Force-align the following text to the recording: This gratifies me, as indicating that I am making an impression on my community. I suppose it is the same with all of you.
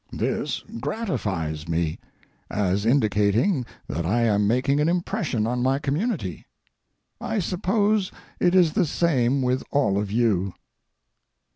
This 0.11 0.63
gratifies 0.79 1.67
me, 1.69 1.99
as 2.49 2.87
indicating 2.87 3.67
that 3.87 4.03
I 4.03 4.23
am 4.23 4.47
making 4.47 4.79
an 4.79 4.89
impression 4.89 5.45
on 5.45 5.61
my 5.61 5.77
community. 5.77 6.47
I 7.21 7.37
suppose 7.37 8.11
it 8.39 8.55
is 8.55 8.73
the 8.73 8.87
same 8.87 9.43
with 9.43 9.61
all 9.69 9.99
of 9.99 10.09
you. 10.11 10.55